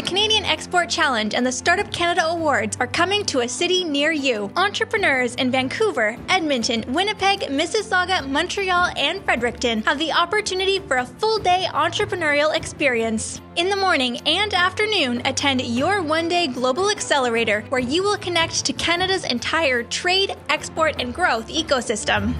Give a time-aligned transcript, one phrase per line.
[0.00, 4.12] The Canadian Export Challenge and the Startup Canada Awards are coming to a city near
[4.12, 4.50] you.
[4.56, 11.38] Entrepreneurs in Vancouver, Edmonton, Winnipeg, Mississauga, Montreal, and Fredericton have the opportunity for a full
[11.38, 13.42] day entrepreneurial experience.
[13.56, 18.64] In the morning and afternoon, attend your one day Global Accelerator, where you will connect
[18.64, 22.34] to Canada's entire trade, export, and growth ecosystem.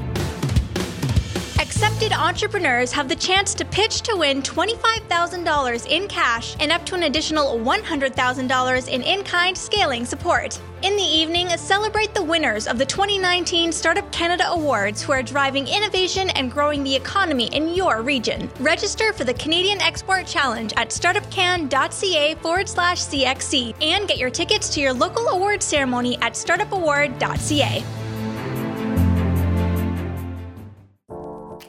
[1.83, 6.95] Accepted entrepreneurs have the chance to pitch to win $25,000 in cash and up to
[6.95, 10.61] an additional $100,000 in in kind scaling support.
[10.82, 15.67] In the evening, celebrate the winners of the 2019 Startup Canada Awards who are driving
[15.67, 18.51] innovation and growing the economy in your region.
[18.61, 24.68] Register for the Canadian Export Challenge at startupcan.ca forward slash CXC and get your tickets
[24.75, 28.00] to your local award ceremony at startupaward.ca.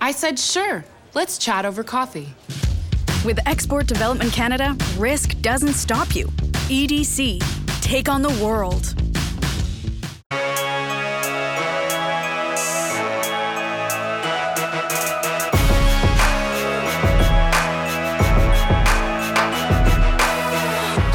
[0.00, 2.34] I said, sure, let's chat over coffee.
[3.24, 6.26] With Export Development Canada, risk doesn't stop you.
[6.68, 7.42] EDC,
[7.80, 8.94] take on the world.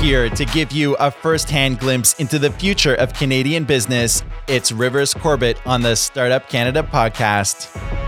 [0.02, 4.72] Here to give you a first hand glimpse into the future of Canadian business, it's
[4.72, 8.01] Rivers Corbett on the Startup Canada podcast.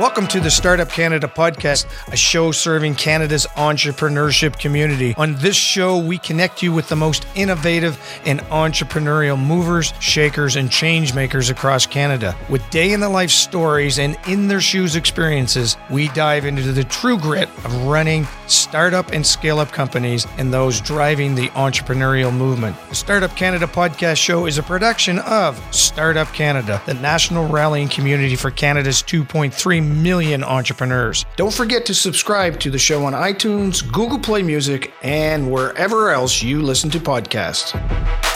[0.00, 5.14] Welcome to the Startup Canada podcast, a show serving Canada's entrepreneurship community.
[5.18, 10.70] On this show, we connect you with the most innovative and entrepreneurial movers, shakers, and
[10.70, 12.34] change makers across Canada.
[12.48, 16.84] With day in the life stories and in their shoes experiences, we dive into the
[16.84, 22.76] true grit of running startup and scale up companies and those driving the entrepreneurial movement.
[22.88, 28.36] The Startup Canada podcast show is a production of Startup Canada, the national rallying community
[28.36, 31.24] for Canada's 2.3 million entrepreneurs.
[31.36, 36.42] Don't forget to subscribe to the show on iTunes, Google Play Music, and wherever else
[36.42, 38.29] you listen to podcasts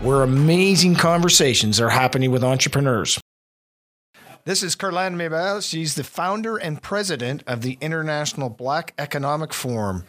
[0.01, 3.22] where amazing conversations are happening with entrepreneurs.
[4.44, 5.60] This is Karlan Mabel.
[5.60, 10.04] She's the founder and president of the International Black Economic Forum.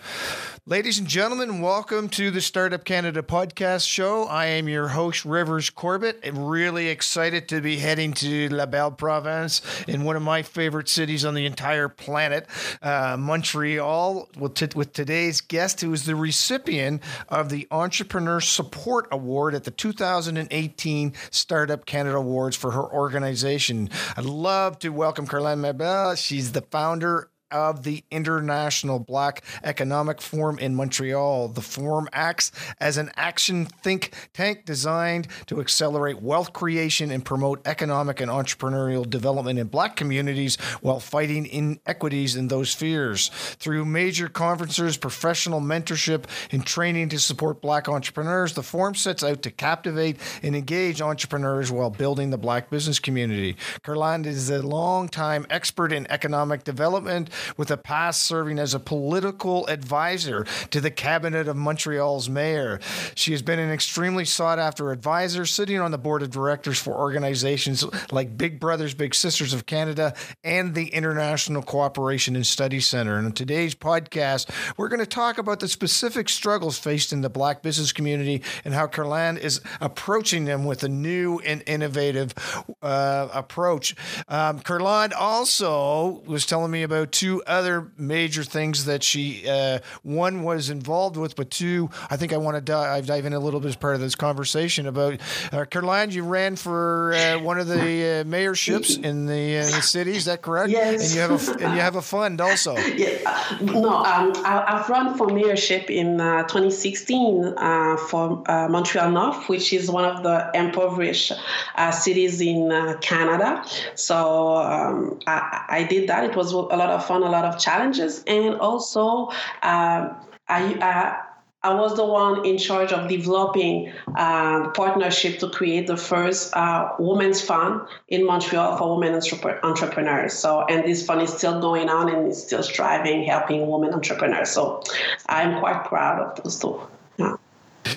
[0.66, 4.24] Ladies and gentlemen, welcome to the Startup Canada podcast show.
[4.24, 6.22] I am your host, Rivers Corbett.
[6.24, 10.88] I'm really excited to be heading to La Belle Province in one of my favorite
[10.88, 12.47] cities on the entire planet,
[12.81, 19.09] uh, Montreal, with, t- with today's guest, who is the recipient of the Entrepreneur Support
[19.12, 23.90] Award at the 2018 Startup Canada Awards for her organization.
[24.16, 26.16] I'd love to welcome Karlan Mabel.
[26.16, 31.50] She's the founder of the International Black Economic Forum in Montreal.
[31.50, 37.66] The forum acts as an action think tank designed to accelerate wealth creation and promote
[37.66, 43.30] economic and entrepreneurial development in black communities while fighting inequities in those spheres.
[43.59, 49.44] Through major conferences, professional mentorship, and training to support black entrepreneurs, the forum sets out
[49.44, 53.56] to captivate and engage entrepreneurs while building the black business community.
[53.84, 59.66] Karlan is a long-time expert in economic development with a past serving as a political
[59.68, 62.80] advisor to the cabinet of Montreal's mayor.
[63.16, 66.94] She has been an extremely sought after advisor, sitting on the board of directors for
[66.94, 70.13] organizations like Big Brothers Big Sisters of Canada
[70.44, 73.18] and the International Cooperation and Study Center.
[73.18, 77.30] And in today's podcast, we're going to talk about the specific struggles faced in the
[77.30, 82.34] black business community and how Karlan is approaching them with a new and innovative
[82.81, 83.96] uh, approach.
[84.28, 89.80] Um, Karlan also was telling me about two two other major things that she, uh,
[90.03, 93.39] one was involved with, but two, I think I want to dive, dive in a
[93.39, 95.19] little bit as part of this conversation about
[95.51, 96.12] uh, Caroline.
[96.12, 100.15] You ran for uh, one of the uh, mayorships in the, uh, the city.
[100.15, 100.69] Is that correct?
[100.69, 101.06] Yes.
[101.06, 102.75] And you have a and you have a fund also.
[102.94, 108.68] Yeah, uh, no, um, I, have run for mayorship in uh, 2016 uh, for uh,
[108.69, 111.31] Montreal North, which is one of the impoverished
[111.75, 113.65] uh, cities in uh, Canada.
[113.95, 116.24] So um, I, I, did that.
[116.24, 119.30] It was a lot of fun, a lot of challenges, and also
[119.62, 120.16] um,
[120.48, 121.20] I.
[121.66, 126.90] I was the one in charge of developing uh, partnership to create the first uh,
[127.00, 129.22] women's fund in Montreal for women
[129.64, 130.34] entrepreneurs.
[130.34, 134.50] So, and this fund is still going on and is still striving, helping women entrepreneurs.
[134.50, 134.84] So,
[135.30, 136.81] I'm quite proud of those two.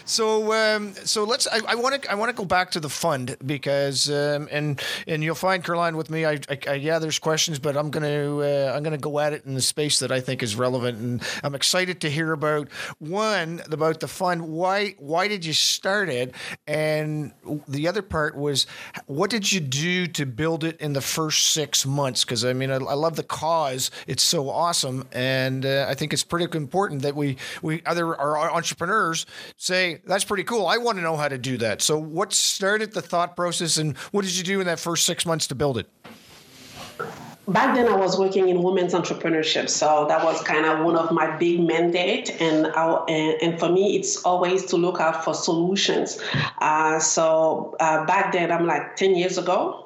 [0.04, 1.46] So, um, so let's.
[1.46, 2.10] I want to.
[2.10, 5.96] I want to go back to the fund because, um, and and you'll find Caroline
[5.96, 6.24] with me.
[6.24, 9.44] I, I, I yeah, there's questions, but I'm gonna uh, I'm gonna go at it
[9.44, 12.68] in the space that I think is relevant, and I'm excited to hear about
[12.98, 14.48] one about the fund.
[14.48, 16.34] Why why did you start it?
[16.66, 17.32] And
[17.68, 18.66] the other part was,
[19.06, 22.24] what did you do to build it in the first six months?
[22.24, 23.90] Because I mean, I, I, love the cause.
[24.06, 28.50] It's so awesome, and uh, I think it's pretty important that we we other our
[28.52, 30.66] entrepreneurs say say, that's pretty cool.
[30.66, 31.82] I want to know how to do that.
[31.82, 35.26] So, what started the thought process and what did you do in that first six
[35.26, 35.88] months to build it?
[37.48, 41.12] back then I was working in women's entrepreneurship, so that was kind of one of
[41.12, 42.30] my big mandate.
[42.40, 42.66] And
[43.08, 46.18] and for me, it's always to look out for solutions.
[46.60, 49.85] Uh, so uh, back then, I'm like ten years ago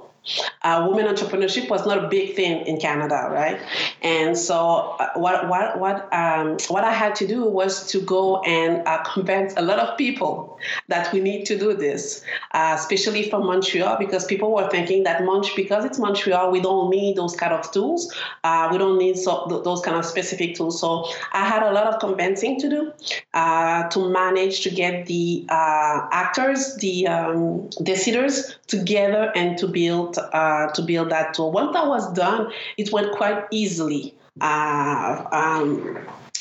[0.63, 3.61] uh, women entrepreneurship was not a big thing in Canada, right?
[4.03, 8.41] And so uh, what what what um, what I had to do was to go
[8.43, 12.23] and uh, convince a lot of people that we need to do this,
[12.53, 16.91] uh, especially from Montreal, because people were thinking that Mont- because it's Montreal, we don't
[16.91, 18.15] need those kind of tools.
[18.45, 20.81] Uh, we don't need so, th- those kind of specific tools.
[20.81, 22.93] So I had a lot of convincing to do
[23.35, 30.71] uh, to manage to get the actors, the um, deciders together and to build uh,
[30.73, 31.53] to build that tool.
[31.53, 34.15] Once that was done, it went quite easily.
[34.41, 35.99] Uh, um,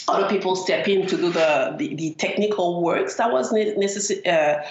[0.09, 4.63] other people step in to do the, the, the technical works that was uh,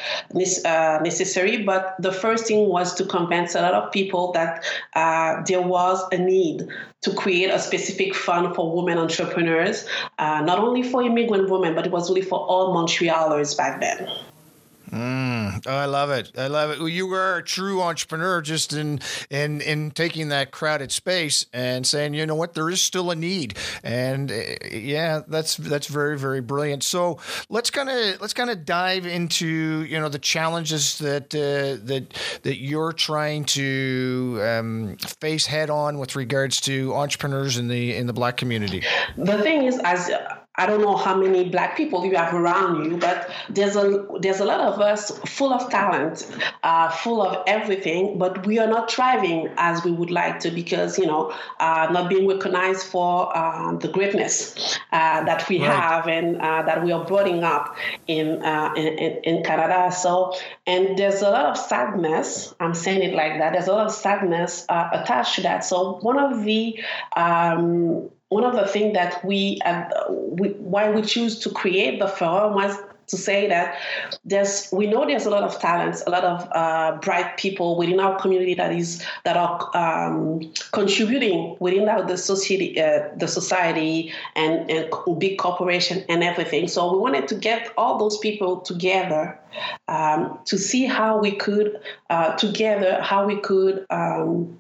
[0.67, 1.63] uh, necessary.
[1.63, 4.65] But the first thing was to convince a lot of people that
[4.95, 6.67] uh, there was a need
[7.03, 9.87] to create a specific fund for women entrepreneurs,
[10.19, 14.09] uh, not only for immigrant women, but it was really for all Montrealers back then.
[14.91, 16.33] Mm, I love it.
[16.39, 16.91] I love it.
[16.91, 19.01] You are a true entrepreneur just in
[19.31, 23.17] in in taking that crowded space and saying, you know what, there is still a
[23.17, 23.57] need.
[23.83, 24.37] And uh,
[24.71, 26.85] yeah, that's that's very very brilliant.
[26.85, 27.19] So
[27.49, 29.47] let's kind of let's kind of dive into
[29.85, 35.99] you know the challenges that uh, that that you're trying to um, face head on
[35.99, 38.83] with regards to entrepreneurs in the in the black community.
[39.17, 40.11] The thing is, as
[40.59, 44.41] I don't know how many black people you have around you, but there's a there's
[44.41, 46.27] a lot of us full of talent,
[46.65, 50.99] uh, full of everything, but we are not thriving as we would like to because
[50.99, 55.71] you know uh, not being recognized for uh, the greatness uh, that we right.
[55.71, 57.77] have and uh, that we are bringing up
[58.09, 59.93] in, uh, in in Canada.
[59.93, 60.35] So
[60.67, 62.53] and there's a lot of sadness.
[62.59, 63.53] I'm saying it like that.
[63.53, 65.65] There's a lot of sadness attached to that.
[65.65, 66.83] So one of the
[67.15, 72.09] um, one of the things that we, uh, we, why we choose to create the
[72.09, 72.77] forum was
[73.09, 73.79] to say that
[74.25, 77.99] there's we know there's a lot of talents, a lot of uh, bright people within
[78.01, 80.41] our community that is that are um,
[80.73, 86.69] contributing within our, the society, uh, the society, and, and big corporation and everything.
[86.69, 89.39] So we wanted to get all those people together
[89.89, 91.81] um, to see how we could
[92.11, 93.87] uh, together how we could.
[93.91, 94.59] Um,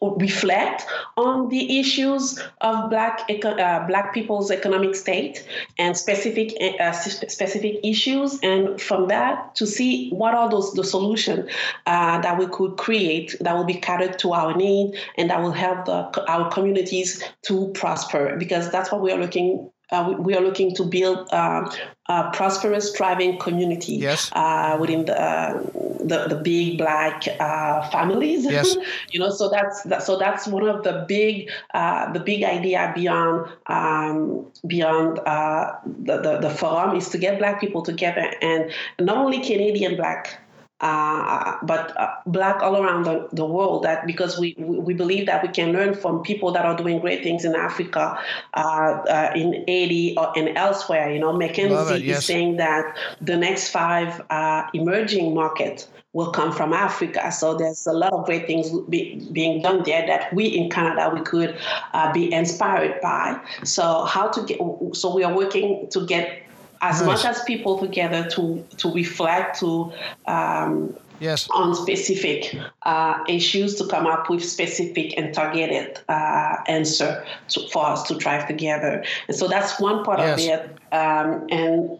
[0.00, 0.84] reflect
[1.16, 5.46] on the issues of black uh, black people's economic state
[5.78, 8.38] and specific uh, specific issues.
[8.42, 11.50] And from that to see what are those the solutions
[11.86, 15.52] uh, that we could create that will be catered to our need and that will
[15.52, 18.36] help the, our communities to prosper.
[18.36, 21.70] Because that's what we are looking uh, we, are looking to build uh,
[22.06, 24.30] a prosperous, thriving community yes.
[24.32, 25.62] uh, within the, uh,
[26.00, 28.44] the, the big black uh, families.
[28.44, 28.76] Yes.
[29.10, 32.90] you know, so that's that, so that's one of the big uh, the big idea
[32.94, 39.18] beyond um, beyond the, the the forum is to get black people together and not
[39.18, 40.41] only Canadian black
[40.82, 43.84] uh, but uh, black all around the, the world.
[43.84, 47.22] That because we we believe that we can learn from people that are doing great
[47.22, 48.18] things in Africa,
[48.54, 51.12] uh, uh, in Haiti, or and elsewhere.
[51.12, 52.18] You know, McKinsey yes.
[52.18, 57.32] is saying that the next five uh, emerging markets will come from Africa.
[57.32, 61.10] So there's a lot of great things be, being done there that we in Canada
[61.14, 61.58] we could
[61.94, 63.40] uh, be inspired by.
[63.64, 64.58] So how to get?
[64.94, 66.41] So we are working to get
[66.82, 67.06] as nice.
[67.06, 69.92] much as people together to to reflect to.
[70.26, 71.48] Um, yes.
[71.50, 77.86] on specific uh, issues to come up with specific and targeted uh, answer to, for
[77.86, 79.04] us to drive together.
[79.28, 80.40] And so that's one part yes.
[80.40, 80.62] of it.
[80.92, 81.98] Um, and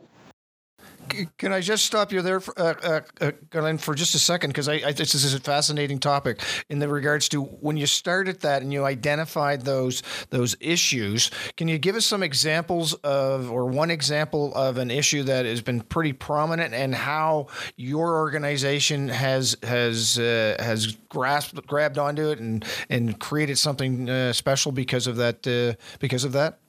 [1.38, 4.50] can I just stop you there, for, uh, uh, uh for just a second?
[4.50, 8.40] Because I, I, this is a fascinating topic in the regards to when you started
[8.40, 11.30] that and you identified those those issues.
[11.56, 15.60] Can you give us some examples of, or one example of an issue that has
[15.60, 22.38] been pretty prominent, and how your organization has has uh, has grasped grabbed onto it
[22.38, 26.61] and and created something uh, special because of that uh, because of that?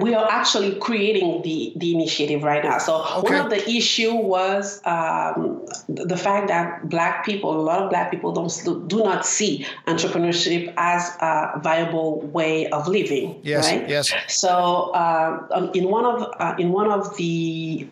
[0.00, 2.78] We are actually creating the, the initiative right now.
[2.78, 3.20] So okay.
[3.20, 8.10] one of the issue was um, the fact that black people, a lot of black
[8.10, 13.40] people don't do not see entrepreneurship as a viable way of living.
[13.42, 13.70] Yes.
[13.70, 13.88] Right?
[13.88, 14.12] Yes.
[14.28, 17.88] So uh, in one of uh, in one of the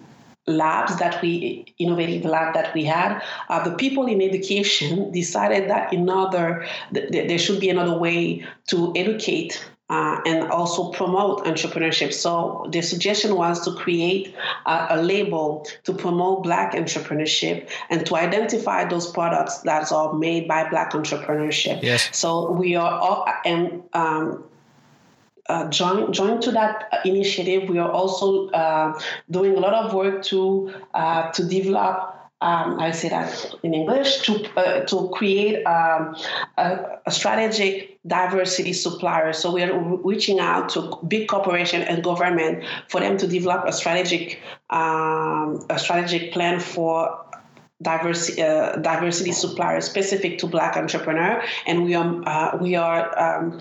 [0.47, 5.93] labs that we innovative lab that we had uh, the people in education decided that
[5.93, 12.13] another th- there should be another way to educate uh, and also promote entrepreneurship.
[12.13, 14.35] So the suggestion was to create
[14.67, 20.49] a, a, label to promote Black entrepreneurship and to identify those products that are made
[20.49, 21.83] by Black entrepreneurship.
[21.83, 22.09] Yes.
[22.17, 23.83] So we are all and.
[23.93, 24.45] Um,
[25.49, 27.69] uh, join, join to that initiative.
[27.69, 28.99] We are also uh,
[29.31, 32.16] doing a lot of work to uh, to develop
[32.47, 36.15] um, I say that in English, to, uh, to create um,
[36.57, 39.33] a, a, strategic diversity supplier.
[39.33, 39.77] So we are
[40.11, 45.79] reaching out to big corporation and government for them to develop a strategic um, a
[45.79, 47.19] strategic plan for
[47.83, 53.61] diversity uh, diversity suppliers specific to Black entrepreneur, and we are uh, we are um,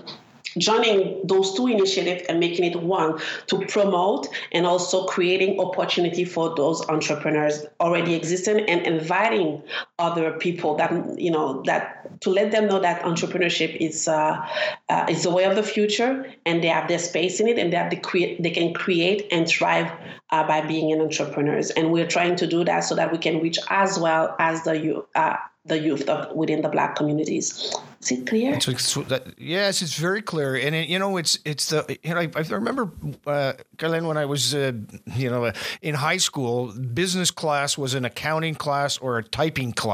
[0.58, 6.54] joining those two initiatives and making it one to promote and also creating opportunity for
[6.56, 9.62] those entrepreneurs already existing and inviting
[9.98, 14.46] other people that you know that to let them know that entrepreneurship is uh,
[14.90, 17.72] uh, is the way of the future and they have their space in it and
[17.72, 19.90] that they create they can create and thrive
[20.30, 23.40] uh, by being an entrepreneurs and we're trying to do that so that we can
[23.40, 25.36] reach as well as the youth uh,
[25.66, 27.74] the youth of, within the black communities.
[28.00, 28.54] Is it clear?
[28.54, 32.14] It's, it's, that, yes, it's very clear, and it, you know, it's it's the you
[32.14, 32.90] know I, I remember,
[33.26, 34.72] uh, when I was uh,
[35.14, 39.85] you know in high school, business class was an accounting class or a typing class,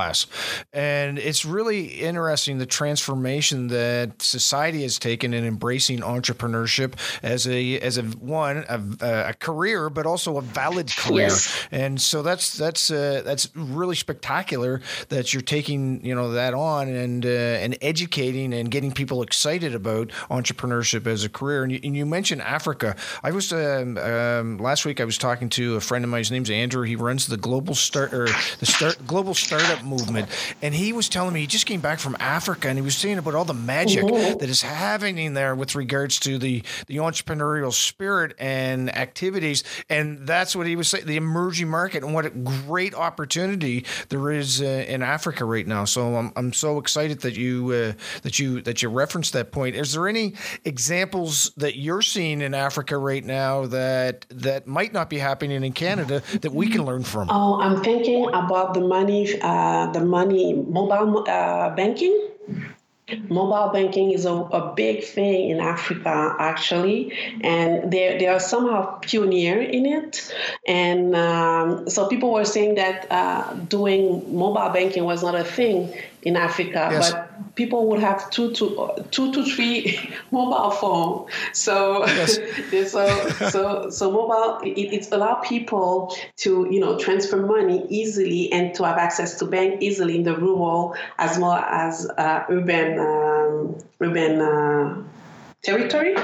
[0.73, 7.79] and it's really interesting the transformation that society has taken in embracing entrepreneurship as a
[7.81, 11.67] as a one a, a career, but also a valid career, yes.
[11.71, 16.55] and so that's that's uh, that's really spectacular that you're taking taking you know that
[16.55, 21.63] on and uh, and educating and getting people excited about entrepreneurship as a career.
[21.63, 22.97] And you, and you mentioned Africa.
[23.23, 25.01] I was um, um, last week.
[25.01, 26.21] I was talking to a friend of mine.
[26.21, 26.83] His name's Andrew.
[26.83, 28.27] He runs the global start or
[28.59, 30.29] the start global startup movement,
[30.61, 33.19] and he was telling me he just came back from Africa and he was saying
[33.19, 34.39] about all the magic mm-hmm.
[34.39, 39.65] that is happening there with regards to the the entrepreneurial spirit and activities.
[39.89, 41.07] And that's what he was saying.
[41.07, 45.85] The emerging market and what a great opportunity there is uh, in Africa right now.
[45.85, 49.77] So I'm, I'm so excited that you uh, that you that you referenced that point.
[49.77, 50.35] Is there any
[50.65, 55.73] examples that you're seeing in Africa right now that that might not be happening in
[55.73, 57.29] Canada that we can learn from?
[57.31, 59.47] Oh, I'm thinking about the money, uh,
[59.93, 62.17] the money mobile uh, banking.
[63.29, 67.13] Mobile banking is a, a big thing in Africa, actually,
[67.43, 70.33] and they, they are somehow pioneer in it.
[70.67, 75.93] And um, so people were saying that uh, doing mobile banking was not a thing
[76.23, 77.13] in Africa, yes.
[77.13, 79.99] but people would have two to two to three
[80.31, 81.27] mobile phone.
[81.53, 82.39] So, yes.
[82.93, 88.75] so so so mobile it, it's allow people to you know transfer money easily and
[88.75, 93.79] to have access to bank easily in the rural as well as uh, urban um,
[94.01, 95.03] urban uh,
[95.63, 96.15] territory.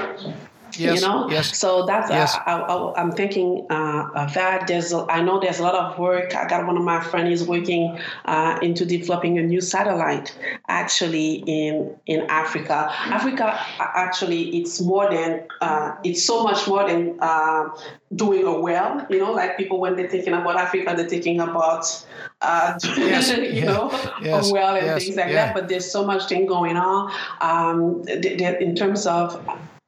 [0.77, 2.35] Yes, you know yes, so that's yes.
[2.35, 6.35] uh, I, am thinking uh, of that there's i know there's a lot of work
[6.35, 11.95] i got one of my friends working uh, into developing a new satellite actually in
[12.05, 17.69] in africa africa actually it's more than uh, it's so much more than uh,
[18.15, 22.05] doing a well you know like people when they're thinking about africa they're thinking about
[22.41, 23.89] uh, yes, you yeah, know,
[24.21, 25.47] yes, well and yes, things like yeah.
[25.47, 25.53] that.
[25.53, 27.11] But there's so much thing going on
[27.41, 29.35] um, th- th- in terms of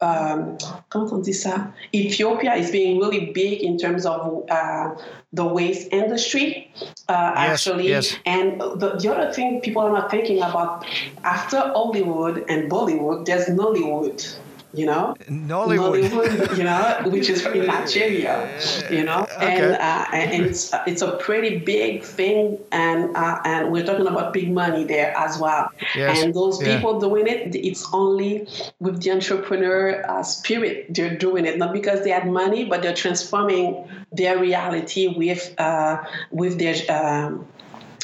[0.02, 0.58] um,
[0.90, 1.72] comment on dit ça?
[1.94, 4.90] Ethiopia is being really big in terms of uh,
[5.32, 6.72] the waste industry,
[7.08, 7.88] uh, actually.
[7.88, 8.18] yes.
[8.26, 10.86] And the, the other thing people are not thinking about
[11.24, 14.36] after Hollywood and Bollywood, there's Nollywood.
[14.74, 16.10] You know, Nollywood.
[16.10, 18.50] Nollywood, you know, which is in Nigeria,
[18.90, 23.86] you know, and uh, and it's it's a pretty big thing, and uh, and we're
[23.86, 25.70] talking about big money there as well.
[25.94, 26.78] Yes, And those yeah.
[26.78, 28.48] people doing it, it's only
[28.80, 32.96] with the entrepreneur uh, spirit they're doing it, not because they had money, but they're
[32.96, 36.02] transforming their reality with uh,
[36.32, 37.46] with their um,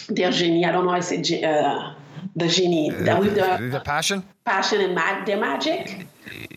[0.10, 0.66] their genie.
[0.66, 0.92] I don't know.
[0.92, 1.94] how I say uh,
[2.36, 4.24] the genie that with the the passion.
[4.46, 6.08] passion and mag- their magic.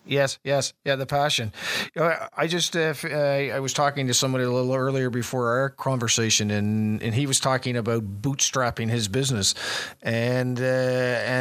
[0.05, 1.53] Yes, yes, yeah, the passion.
[1.97, 6.51] I just uh, uh, I was talking to somebody a little earlier before our conversation,
[6.51, 9.55] and and he was talking about bootstrapping his business,
[10.03, 10.63] and uh,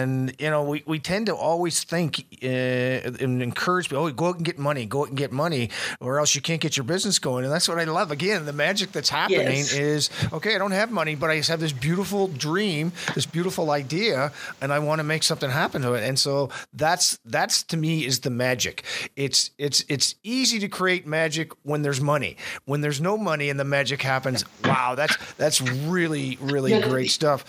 [0.02, 4.28] and you know we, we tend to always think uh, and encourage people, oh, go
[4.28, 6.84] out and get money, go out and get money, or else you can't get your
[6.84, 8.12] business going, and that's what I love.
[8.12, 9.74] Again, the magic that's happening Yes.
[9.74, 10.56] is okay.
[10.56, 14.72] I don't have money, but I just have this beautiful dream, this beautiful idea, and
[14.74, 16.04] I want to make something happen to it.
[16.04, 18.84] And so that's that's to me is the magic.
[19.16, 22.38] It's it's it's easy to create magic when there's money.
[22.66, 27.44] When there's no money and the magic happens, wow, that's that's really really great stuff.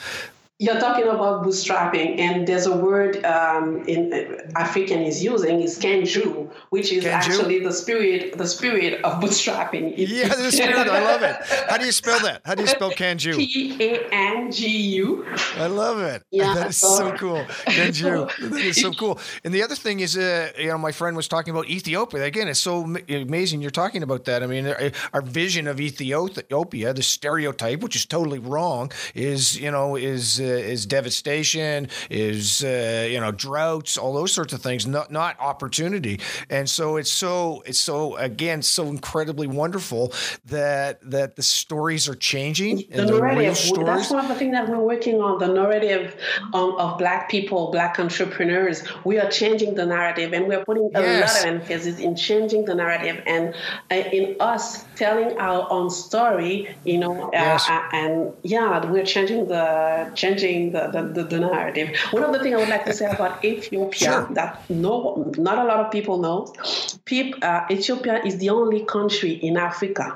[0.62, 5.78] You're talking about bootstrapping, and there's a word um, in uh, African is using is
[5.78, 7.10] kanju, which is Kanju?
[7.18, 9.94] actually the spirit, the spirit of bootstrapping.
[10.20, 10.86] Yeah, the spirit.
[10.86, 11.36] I love it.
[11.70, 12.42] How do you spell that?
[12.44, 13.32] How do you spell kanju?
[13.36, 14.68] P A N G
[15.00, 15.24] U.
[15.56, 16.22] I love it.
[16.30, 17.42] Yeah, that is so- so cool.
[17.78, 18.28] Kanju.
[18.28, 19.18] So- that is so cool.
[19.44, 22.22] And the other thing is, uh, you know, my friend was talking about Ethiopia.
[22.24, 22.74] Again, it's so
[23.08, 24.42] amazing you're talking about that.
[24.42, 29.70] I mean, uh, our vision of Ethiopia, the stereotype, which is totally wrong, is you
[29.70, 34.86] know is uh, is devastation, is uh, you know droughts, all those sorts of things,
[34.86, 36.20] not not opportunity.
[36.48, 40.12] And so it's so it's so again so incredibly wonderful
[40.46, 43.86] that that the stories are changing the real stories.
[43.86, 46.16] that's one of the things that we're working on the narrative
[46.54, 51.00] um, of black people black entrepreneurs we are changing the narrative and we're putting a
[51.00, 51.34] Yes.
[51.34, 53.54] lot of emphasis in changing the narrative and
[53.90, 57.68] uh, in us telling our own story you know uh, Yes.
[57.68, 62.38] uh, and yeah we're changing the changing the, the, the, the narrative one of the
[62.42, 64.28] things i would like to say about ethiopia Sure.
[64.32, 69.56] that no not a lot of people know uh, ethiopia is the only country in
[69.56, 70.06] africa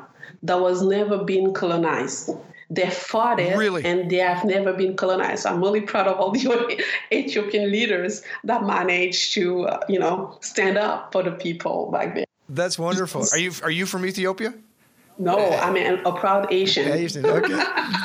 [0.45, 2.31] that was never been colonized.
[2.71, 3.85] They fought it Really?
[3.85, 5.47] and they have never been colonized.
[5.47, 10.77] I'm really proud of all the Ethiopian leaders that managed to, uh, you know, stand
[10.79, 12.25] up for the people back then.
[12.49, 13.25] That's wonderful.
[13.33, 14.55] Are you are you from Ethiopia?
[15.17, 16.87] No, I'm a, a proud Haitian.
[16.87, 17.25] Haitian.
[17.27, 17.55] Okay,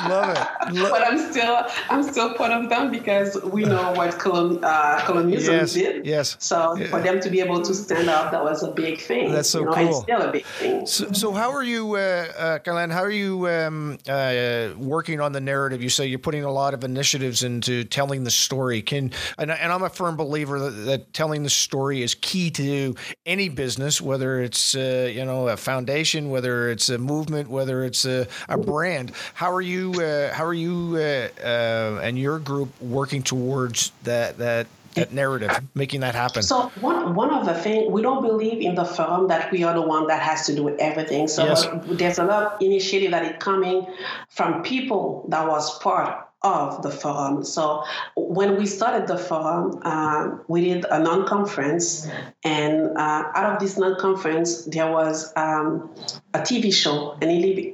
[0.08, 0.72] love it.
[0.74, 5.00] Lo- But I'm still, I'm still part of them because we know what colon, uh,
[5.04, 6.06] colonialism Yes, did.
[6.06, 6.36] yes.
[6.38, 9.32] So for them to be able to stand up, that was a big thing.
[9.32, 10.02] That's so you know, cool.
[10.02, 10.86] still a big thing.
[10.86, 11.98] So, so how are you, uh,
[12.38, 15.82] uh, Kailan, how are you um, uh, working on the narrative?
[15.82, 18.82] You say you're putting a lot of initiatives into telling the story.
[18.82, 22.94] Can and, and I'm a firm believer that, that telling the story is key to
[23.26, 28.04] any business, whether it's uh, you know a foundation, whether it's a movement, whether it's
[28.04, 29.12] a, a brand.
[29.34, 29.92] How are you?
[29.92, 35.50] Uh, how are you uh, uh, and your group working towards that that that narrative,
[35.74, 36.42] making that happen?
[36.42, 39.74] So one one of the things we don't believe in the firm that we are
[39.74, 41.28] the one that has to do everything.
[41.28, 41.66] So Yes.
[41.84, 43.86] there's a lot of initiative that is coming
[44.28, 47.44] from people that was part of the forum.
[47.44, 47.84] So
[48.16, 52.08] when we started the forum, um, we did a non-conference,
[52.44, 55.90] and uh, out of this non-conference, there was um,
[56.32, 57.28] a TV show, an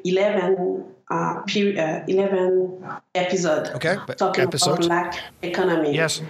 [0.05, 4.87] 11 uh, peri- uh, 11 episode Okay, talking episodes.
[4.87, 6.21] about black economy Yes.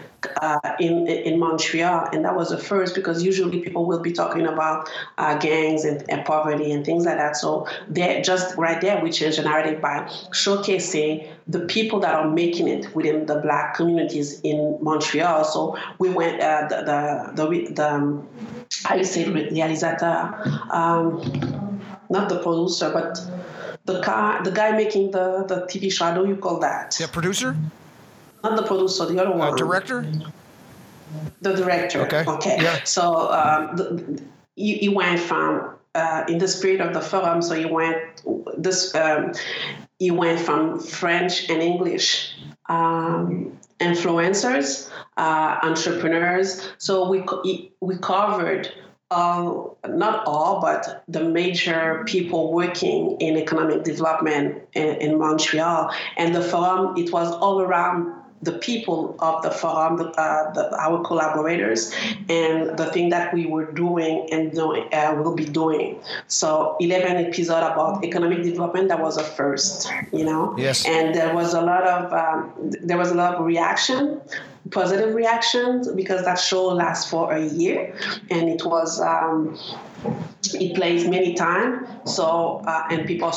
[0.42, 4.46] uh, in in Montreal, and that was the first because usually people will be talking
[4.46, 7.36] about uh, gangs and, and poverty and things like that.
[7.36, 10.00] So they just right there we changed the narrative by
[10.32, 15.44] showcasing the people that are making it within the black communities in Montreal.
[15.44, 18.28] So we went uh, the the the, the um,
[18.94, 20.18] you say realizator,
[20.70, 23.18] um, not the producer, but
[23.86, 26.24] the guy the guy making the the TV show.
[26.24, 26.96] You call that?
[27.00, 27.56] Yeah, producer,
[28.42, 29.52] Not the producer, the other one.
[29.52, 30.04] uh, director.
[31.40, 32.02] The director.
[32.06, 32.24] Okay.
[32.26, 32.56] Okay.
[32.60, 32.82] Yeah.
[32.84, 34.22] So um, the,
[34.56, 37.40] he, he went from uh, in the spirit of the forum.
[37.42, 37.96] So he went
[38.58, 39.32] this um,
[39.98, 42.34] he went from French and English
[42.68, 46.68] um, influencers, uh, entrepreneurs.
[46.78, 47.24] So we
[47.80, 48.72] we covered
[49.10, 55.92] all, not all, but the major people working in economic development in, in Montreal.
[56.16, 60.76] And the forum, it was all around the people of the forum, the, uh, the,
[60.78, 61.92] our collaborators,
[62.28, 65.98] and the thing that we were doing and doing, uh, will be doing.
[66.26, 70.54] So 11 episode about economic development, that was a first, you know?
[70.58, 70.86] Yes.
[70.86, 74.20] And there was a lot of, um, there was a lot of reaction
[74.70, 77.94] positive reactions because that show lasts for a year
[78.30, 79.58] and it was um,
[80.54, 83.32] it plays many times so uh, and people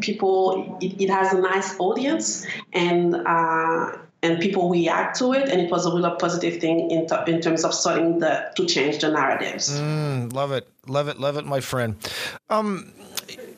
[0.00, 5.60] people it, it, has a nice audience and uh, and people react to it and
[5.60, 9.10] it was a real positive thing in, in terms of starting the to change the
[9.10, 9.78] narratives.
[9.80, 10.68] Mm, love it.
[10.86, 11.96] Love it love it my friend.
[12.48, 12.92] Um,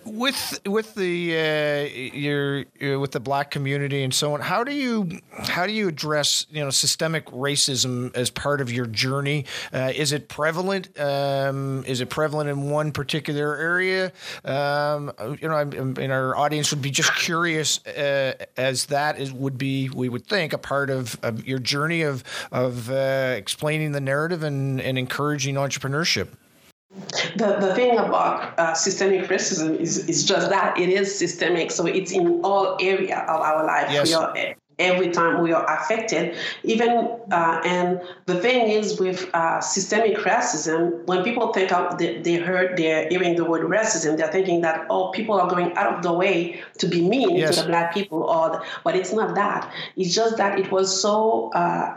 [0.04, 4.72] with with the uh, your, your, with the black community and so on how do
[4.72, 9.44] you how do you address you know systemic racism as part of your journey?
[9.72, 10.98] Uh, is it prevalent?
[10.98, 14.12] Um, is it prevalent in one particular area?
[14.44, 19.32] Um, you know I'm, and our audience would be just curious uh, as that is
[19.32, 23.92] would be we would think a part of, of your journey of of uh, explaining
[23.92, 26.28] the narrative and, and encouraging entrepreneurship
[27.36, 31.86] the, the thing about uh, systemic racism is, is just that it is systemic so
[31.86, 34.08] it's in all area of our life yes.
[34.08, 39.60] we are, every time we are affected even uh, and the thing is with uh,
[39.60, 44.32] systemic racism when people think of the, they heard they're hearing the word racism they're
[44.32, 47.56] thinking that oh people are going out of the way to be mean yes.
[47.56, 51.00] to the black people or the, but it's not that it's just that it was
[51.00, 51.96] so uh,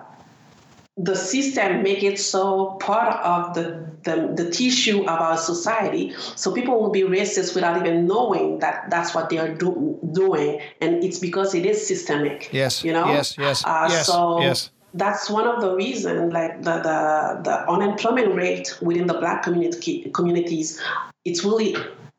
[0.97, 6.13] the system make it so part of the, the, the tissue of our society.
[6.35, 10.59] So people will be racist without even knowing that that's what they are do, doing.
[10.81, 12.83] And it's because it is systemic yes.
[12.83, 13.07] you know?
[13.07, 14.71] Yes yes uh, yes so yes.
[14.93, 20.09] that's one of the reasons like the, the the unemployment rate within the black community
[20.13, 20.81] communities
[21.25, 21.75] it's really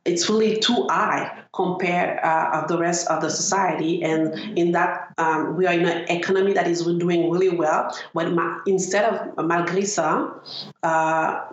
[0.08, 4.02] it's really too high compared uh, of the rest of the society.
[4.02, 7.94] And in that, um, we are in an economy that is doing really well.
[8.14, 10.32] But ma- instead of malgré ça,
[10.82, 11.44] uh,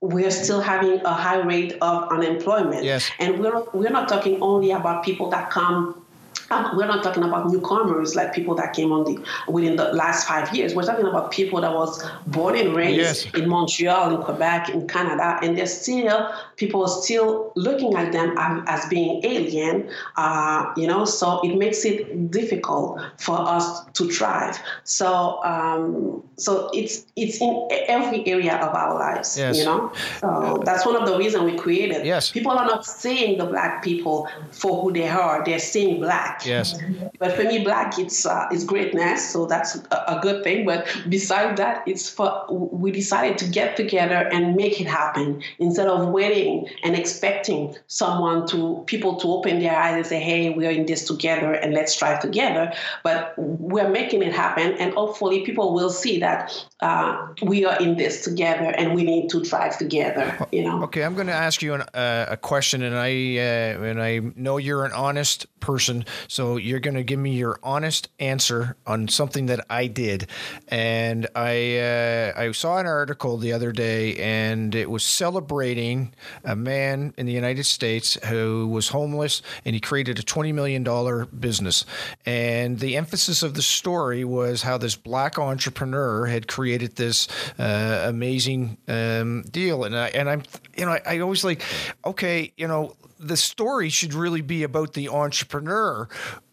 [0.00, 2.84] we're still having a high rate of unemployment.
[2.84, 3.10] Yes.
[3.18, 6.03] And we're, we're not talking only about people that come
[6.50, 10.54] we're not talking about newcomers like people that came on the within the last five
[10.54, 10.74] years.
[10.74, 13.34] We're talking about people that was born and raised yes.
[13.34, 18.34] in Montreal, in Quebec, in Canada, and they're still people are still looking at them
[18.36, 19.88] as, being alien.
[20.16, 24.58] Uh, you know, so it makes it difficult for us to thrive.
[24.84, 29.38] So, um, so it's it's in every area of our lives.
[29.38, 29.56] Yes.
[29.56, 32.04] You know, so that's one of the reasons we created.
[32.04, 32.30] Yes.
[32.30, 35.44] People are not seeing the black people for who they are.
[35.44, 36.33] They're seeing black.
[36.44, 36.78] Yes.
[37.18, 40.64] But for me, black, it's uh, it's greatness, so that's a, a, good thing.
[40.64, 45.88] But beside that, it's for we decided to get together and make it happen instead
[45.88, 50.66] of waiting and expecting someone to people to open their eyes and say, "Hey, we
[50.66, 55.44] are in this together and let's strive together." But we're making it happen, and hopefully,
[55.44, 59.78] people will see that uh, we are in this together and we need to drive
[59.78, 60.36] together.
[60.52, 60.82] You know.
[60.84, 64.20] Okay, I'm going to ask you an, uh, a question, and I uh, and I
[64.36, 69.08] know you're an honest person, so you're going to give me your honest answer on
[69.08, 70.28] something that I did.
[70.68, 76.56] And I uh, I saw an article the other day, and it was celebrating a
[76.56, 81.26] man in the United States who was homeless, and he created a twenty million dollar
[81.26, 81.84] business.
[82.26, 88.04] And the emphasis of the story was how this black entrepreneur had created this uh,
[88.06, 89.84] amazing um, deal.
[89.84, 90.42] And I and I'm
[90.76, 91.62] you know I, I always like
[92.04, 92.94] okay you know
[93.26, 96.08] the story should really be about the entrepreneur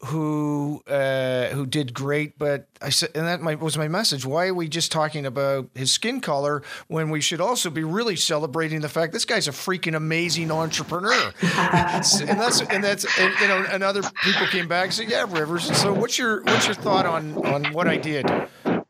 [0.06, 2.38] who uh, who did great.
[2.38, 4.26] But I said, and that my, was my message.
[4.26, 8.16] Why are we just talking about his skin color when we should also be really
[8.16, 11.12] celebrating the fact this guy's a freaking amazing entrepreneur?
[11.42, 15.26] and that's and that's and, you know, and other people came back and said, "Yeah,
[15.30, 18.26] Rivers." So what's your what's your thought on on what I did?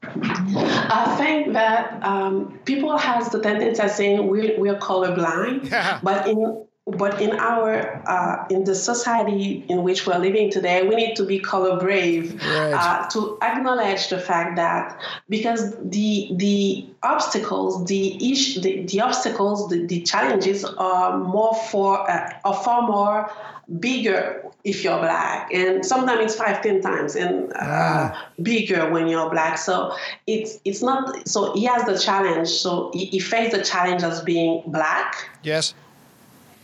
[0.03, 5.99] I think that um, people has the tendency of saying we're we're colorblind, yeah.
[6.03, 10.95] but in but in our uh, in the society in which we're living today, we
[10.95, 12.73] need to be color brave Right.
[12.73, 19.69] uh, to acknowledge the fact that because the the obstacles, the issue, the, the obstacles,
[19.69, 23.31] the, the challenges are more for uh, are far more
[23.79, 29.29] bigger if you're black, and sometimes it's five, ten times and uh, bigger when you're
[29.29, 29.59] black.
[29.59, 31.27] So it's it's not.
[31.27, 32.49] So he has the challenge.
[32.49, 35.75] So he, he faced the challenge as being black Yes.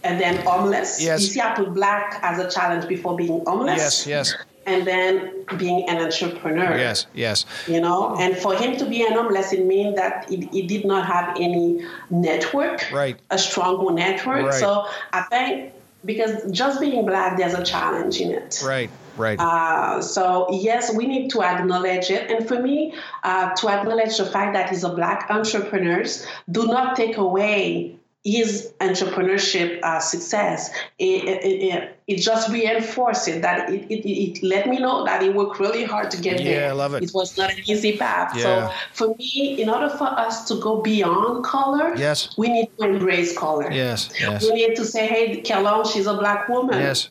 [0.08, 1.02] And then homeless.
[1.02, 1.22] Yes.
[1.22, 3.78] You see, I put black as a challenge before being homeless.
[3.78, 4.08] Yes.
[4.08, 4.36] Yes.
[4.66, 6.78] And then being an entrepreneur.
[6.78, 7.08] Yes.
[7.14, 7.46] Yes.
[7.68, 10.86] You know, and for him to be an homeless, it means that he, he did
[10.86, 13.18] not have any network, Right.
[13.30, 14.46] a strong network.
[14.48, 14.54] Right.
[14.54, 18.62] So I think because just being black, there's a challenge in it.
[18.66, 18.90] Right.
[19.18, 19.40] Right.
[19.40, 22.94] Uh, so yes, we need to acknowledge it, and for me,
[23.24, 26.04] uh, to acknowledge the fact that he's a black entrepreneur,
[26.52, 27.97] do not take away
[28.32, 30.70] his entrepreneurship uh, success.
[31.00, 35.22] It, it, it, it just reinforced it that it, it, it let me know that
[35.22, 36.70] he worked really hard to get Yeah, there.
[36.70, 37.04] I love it.
[37.04, 38.36] It was not an easy path.
[38.36, 38.44] Yeah.
[38.44, 42.36] So for me, in order for us to go beyond color, Yes.
[42.38, 43.72] we need to embrace color.
[43.72, 44.10] yes.
[44.20, 44.44] Yes.
[44.44, 46.80] We need to say, hey, Kelon, she's a black woman.
[46.80, 47.10] Yes.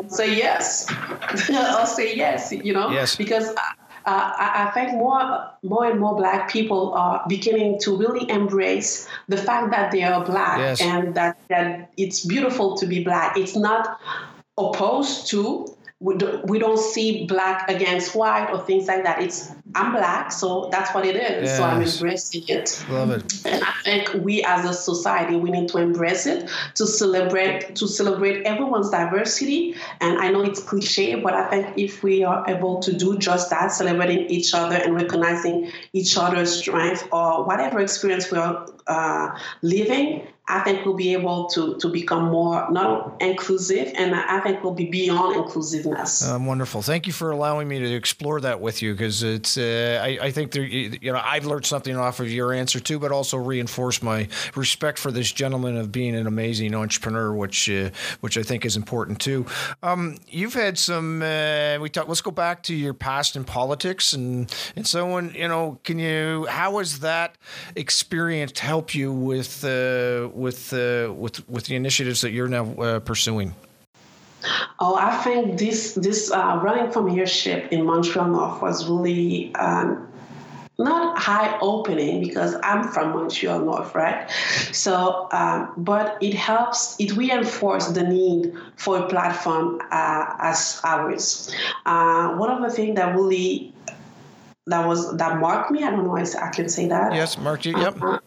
[0.00, 0.86] I'll say yes.
[1.50, 3.16] I'll say yes, you know, Yes.
[3.16, 3.54] because
[4.06, 9.08] uh, I, I think more, more and more black people are beginning to really embrace
[9.28, 10.80] the fact that they are black Yes.
[10.80, 13.36] and that, that it's beautiful to be black.
[13.36, 14.00] It's not
[14.56, 15.66] opposed to.
[16.00, 19.20] We don't, we don't see black against white or things like that.
[19.20, 21.56] It's I'm black, so that's what it is.
[21.56, 22.84] So I'm embracing it.
[22.88, 23.46] Love it.
[23.46, 27.86] And I think we as a society we need to embrace it to celebrate to
[27.86, 29.74] celebrate everyone's diversity.
[30.00, 33.50] And I know it's cliche, but I think if we are able to do just
[33.50, 39.38] that, celebrating each other and recognizing each other's strength or whatever experience we are uh,
[39.62, 44.64] living, I think we'll be able to to become more not inclusive, and I think
[44.64, 46.26] we'll be beyond inclusiveness.
[46.26, 46.80] Um, wonderful.
[46.80, 49.57] Thank you for allowing me to explore that with you because it's.
[49.58, 52.98] Uh, I, I think there, you know I've learned something off of your answer too,
[52.98, 57.90] but also reinforced my respect for this gentleman of being an amazing entrepreneur, which uh,
[58.20, 59.46] which I think is important too.
[59.82, 61.22] Um, you've had some.
[61.22, 62.08] Uh, we talk.
[62.08, 65.34] Let's go back to your past in politics and and so on.
[65.34, 66.46] You know, can you?
[66.46, 67.36] How has that
[67.76, 73.00] experience helped you with uh, with uh, with with the initiatives that you're now uh,
[73.00, 73.54] pursuing?
[74.80, 80.06] Oh, I think this this uh, running for mayorship in Montreal North was really um,
[80.78, 84.30] not eye opening because I'm from Montreal North, right?
[84.72, 86.94] So, um, but it helps.
[87.00, 91.52] It reinforced the need for a platform uh, as ours.
[91.84, 93.72] Uh, one of the things that really
[94.68, 95.82] that was that marked me.
[95.82, 98.02] I don't know if I can say that Yes, marked you- Yep.
[98.02, 98.18] uh,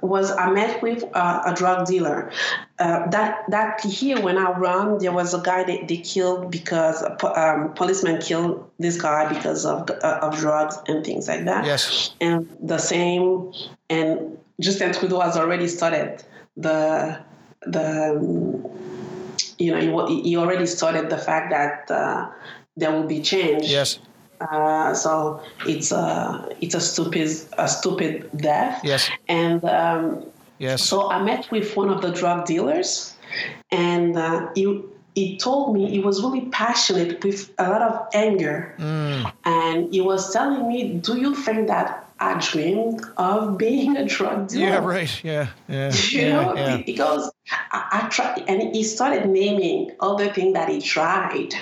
[0.00, 2.30] was I met with uh, a drug dealer.
[2.78, 7.02] Uh, that that here when I run, there was a guy that they killed because
[7.24, 11.64] um, policemen killed this guy because of uh, of drugs and things like that.
[11.64, 12.14] Yes.
[12.20, 13.52] And the same,
[13.90, 16.24] and Justin Trudeau has already started
[16.56, 17.20] the
[17.62, 18.72] the.
[19.58, 22.30] You know, he, he already started the fact that uh,
[22.76, 23.70] there will be change.
[23.70, 23.98] Yes.
[24.50, 27.28] Uh, so it's a it's a stupid
[27.58, 28.80] a stupid death.
[28.84, 29.10] Yes.
[29.28, 30.24] And um,
[30.58, 30.84] Yes.
[30.84, 33.14] so I met with one of the drug dealers,
[33.72, 34.80] and uh, he
[35.14, 38.74] he told me he was really passionate with a lot of anger,
[39.44, 44.48] and he was telling me, "Do you think that I dreamed of being a drug
[44.50, 44.78] dealer?" yeah.
[44.78, 45.24] Right.
[45.24, 45.46] Yeah.
[45.68, 45.90] Yeah.
[46.12, 46.76] You yeah, know, yeah.
[46.76, 47.30] he goes,
[47.72, 51.54] I, I tried, and he started naming all the things that he tried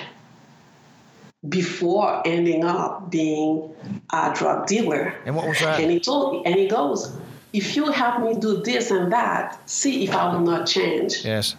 [1.49, 3.73] before ending up being
[4.11, 5.15] a drug dealer.
[5.25, 5.79] And what was that?
[5.79, 7.17] And he told, and he goes,
[7.51, 11.25] if you help me do this and that, see if I will not change.
[11.25, 11.55] Yes.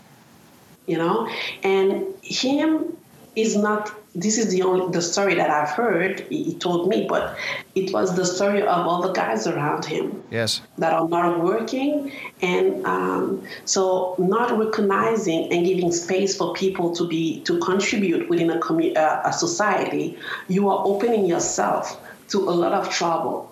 [0.87, 1.29] You know,
[1.62, 2.97] and him
[3.37, 3.92] is not.
[4.14, 6.20] This is the only the story that I've heard.
[6.29, 7.35] He, told me, but
[7.75, 10.61] it was the story of all the guys around him Yes.
[10.77, 17.09] that are not working and um, so not recognizing and giving space for people to
[17.09, 21.98] be to contribute within a, commu- uh, a society you are opening yourself
[22.29, 23.51] to a lot of trouble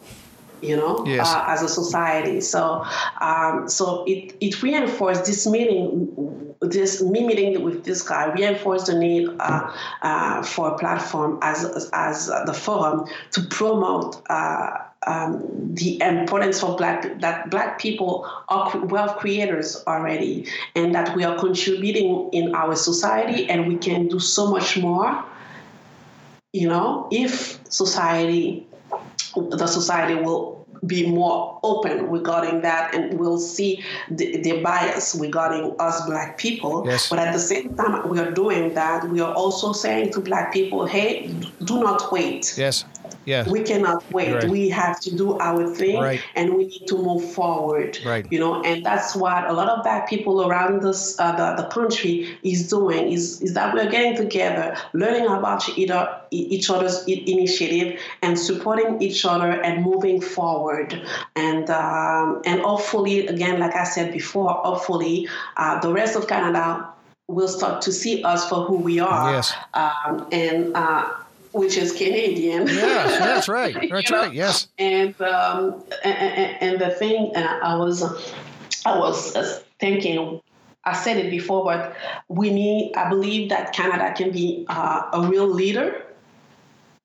[0.61, 1.27] you know Yes.
[1.27, 2.85] uh, as a society so
[3.21, 8.99] um, so it, it reinforced this meeting this me meeting with this guy reinforced the
[8.99, 14.71] need uh, uh, for a platform as as the forum to promote uh,
[15.07, 20.47] um, the importance for black that black people are wealth creators already
[20.77, 25.25] and that we are contributing in our society and we can do so much more
[26.53, 28.67] you know if society
[29.35, 35.75] the society will be more open regarding that and we'll see the, the bias regarding
[35.79, 37.09] us black people Yes.
[37.11, 40.53] but at the same time we are doing that we are also saying to black
[40.53, 41.29] people hey
[41.65, 42.85] do not wait Yes.
[43.27, 43.49] Yeah.
[43.49, 44.49] we cannot wait Right.
[44.49, 46.21] we have to do our thing Right.
[46.35, 48.27] and we need to move forward Right.
[48.31, 51.69] you know and that's what a lot of black people around this uh, the, the
[51.69, 55.69] country is doing is, is that we're getting together learning about
[56.31, 60.89] each other's initiative and supporting each other and moving forward
[61.37, 65.29] and um, and hopefully again like i said before hopefully
[65.59, 66.87] uh, the rest of canada
[67.29, 69.53] will start to see us for who we are Yes.
[69.75, 71.09] um, and uh,
[71.53, 73.75] which is canadian Yes, that's right.
[73.91, 74.23] That's You know?
[74.23, 74.33] right.
[74.35, 74.69] Yes.
[74.79, 78.03] and um, and, and, and the thing uh, I was
[78.87, 80.41] I was uh, thinking.
[80.85, 81.95] I said it before, but
[82.29, 82.95] we need.
[82.97, 86.07] I believe that Canada can be uh, a real leader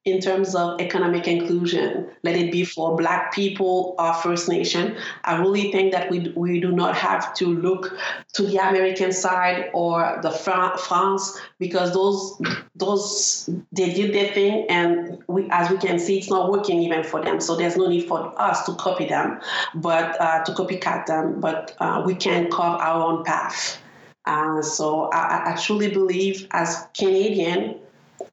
[0.06, 2.08] in terms of economic inclusion.
[2.24, 4.96] Let it be for Black people or First Nation.
[5.24, 7.98] I really think that we we do not have to look
[8.34, 12.40] to the American side or the Fran- France because those
[12.76, 17.04] those they did their thing and we as we can see it's not working even
[17.04, 19.40] for them so there's no need for us to copy them
[19.76, 23.80] but uh, to copycat them but uh, we can carve our own path
[24.26, 27.80] uh, so I- I truly believe as Canadian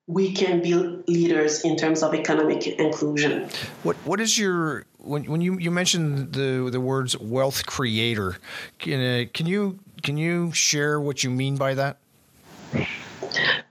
[0.07, 0.75] we can be
[1.07, 3.49] leaders in terms of economic inclusion
[3.83, 8.37] What What is your when when you you mentioned the the words wealth creator?
[8.79, 11.99] Can uh, can you can you share what you mean by that?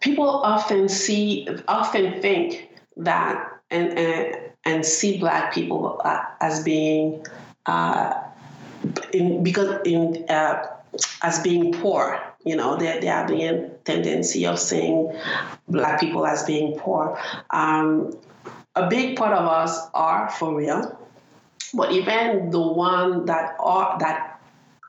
[0.02, 7.26] people often see often think that and and, and see black people uh, as being
[7.67, 8.13] uh,
[9.13, 10.65] in because in uh,
[11.21, 15.12] as being poor you know there there have been tendency of seeing
[15.67, 17.17] black people as being poor
[17.52, 18.13] um,
[18.76, 20.98] a big part of us are for real
[21.74, 24.39] but even the one that are that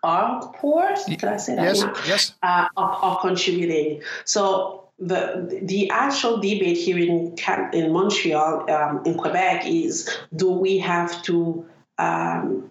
[0.03, 0.83] are poor
[1.19, 2.35] can i say that Yes, Yeah yes.
[2.43, 4.03] uh, are, are contributing.
[4.25, 7.35] So the the actual debate here in
[7.73, 11.65] in Montreal, um, in Quebec, is do we have to
[11.99, 12.71] um,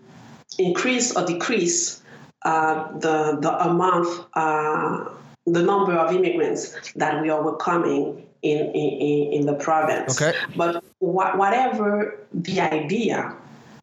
[0.58, 2.02] increase or decrease
[2.44, 5.06] uh, the the amount, uh,
[5.46, 10.22] the number of immigrants that we are welcoming in in, in- the province?
[10.22, 10.38] Okay.
[10.56, 13.36] But wha- whatever the idea,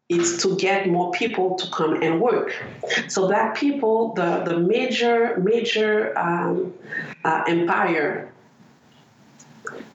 [0.09, 2.51] is to get more people to come and work.
[3.07, 6.73] So black people, the, the major, major um,
[7.23, 8.31] uh, empire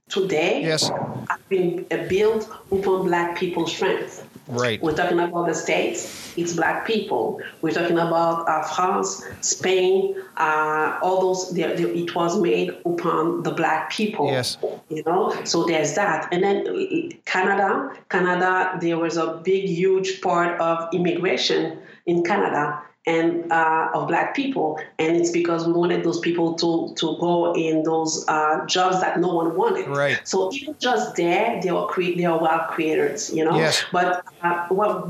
[0.09, 0.89] today Yes.
[1.29, 4.25] has been built upon black people's strength.
[4.49, 4.83] Right.
[4.83, 7.41] We're talking about the States, it's black people.
[7.63, 13.43] We're talking about uh, France, Spain, uh, all those, they, they, it was made upon
[13.43, 14.27] the black people.
[14.27, 14.59] Yes.
[14.91, 16.29] You know, so there's that.
[16.33, 22.83] And then uh, Canada, Canada, there was a big, huge part of immigration in Canada
[23.07, 27.55] and uh, of black people, and it's because we wanted those people to to go
[27.55, 29.89] in those uh, jobs that no one wanted.
[29.89, 30.21] Right.
[30.25, 33.57] So even just there, they are cre- they are wealth creators, you know.
[33.57, 33.85] Yes.
[33.93, 35.09] But uh, what?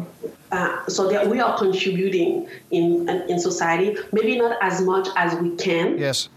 [0.51, 5.57] Uh, so that we are contributing in in society, maybe not as much as we
[5.57, 6.29] can Yes.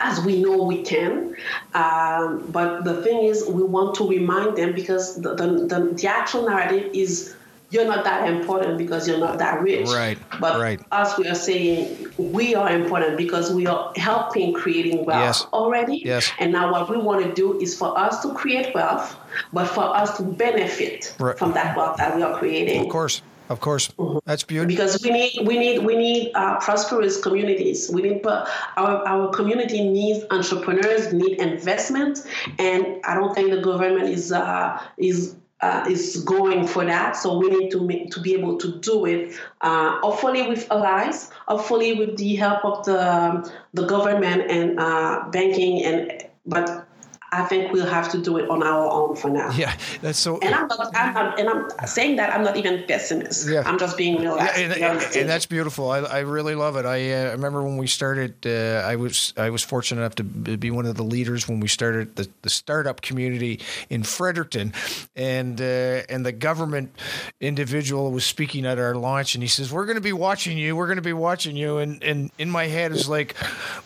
[0.00, 1.36] as we know we can.
[1.74, 6.06] Um, but the thing is, we want to remind them because the, the, the, the
[6.06, 7.34] actual narrative is
[7.76, 9.86] you're not that important because you're not that rich.
[9.88, 10.80] Right, But right.
[10.90, 15.46] us, we are saying we are important because we are helping creating wealth Yes.
[15.52, 15.98] already.
[16.04, 16.32] Yes.
[16.40, 19.14] And now what we want to do is for us to create wealth,
[19.52, 21.38] but for us to benefit Right.
[21.38, 23.20] from that wealth that we are creating Of course.
[23.48, 23.90] Of course.
[23.96, 24.18] Mm-hmm.
[24.26, 24.66] That's beautiful.
[24.74, 27.88] because we need we need we need uh, prosperous communities.
[27.94, 32.14] We need but our our community needs entrepreneurs, need investment,
[32.58, 35.36] and I don't think the government is uh, is.
[35.62, 39.06] Uh, is going for that, so we need to make, to be able to do
[39.06, 39.34] it.
[39.62, 45.82] Uh, hopefully with allies, hopefully with the help of the the government and uh, banking,
[45.82, 46.85] and but
[47.32, 49.50] I think we'll have to do it on our own for now.
[49.56, 49.74] Yeah.
[50.00, 50.38] That's so.
[50.38, 53.48] And I'm not, I'm not, and I'm saying that I'm not even pessimist.
[53.48, 53.62] Yeah.
[53.66, 54.64] I'm just being Yeah, realistic.
[54.64, 55.90] and, and, and that's beautiful.
[55.90, 56.86] I, I really love it.
[56.86, 58.46] I uh, remember when we started.
[58.46, 61.68] Uh, I was I was fortunate enough to be one of the leaders when we
[61.68, 63.60] started the, the startup community
[63.90, 64.72] in Fredericton,
[65.16, 65.64] and uh,
[66.08, 66.94] and the government
[67.40, 70.76] individual was speaking at our launch, and he says, "We're going to be watching you.
[70.76, 73.34] We're going to be watching you." And and in my head is like,